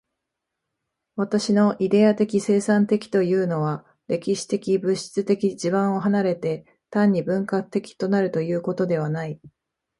[1.15, 9.39] 私のイデヤ的生産的というのは、歴史的物質的地盤を離れて、単に文化的となるということではない。